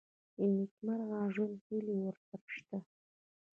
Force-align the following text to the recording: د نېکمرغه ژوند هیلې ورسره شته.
د 0.37 0.39
نېکمرغه 0.53 1.19
ژوند 1.33 1.55
هیلې 1.67 1.95
ورسره 2.03 2.45
شته. 2.55 2.77